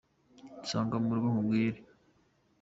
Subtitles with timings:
[0.61, 1.79] nsanga murugo nkubwire